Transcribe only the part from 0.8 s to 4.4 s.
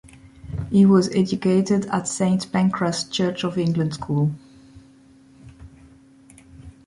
was educated at Saint Pancras Church of England School.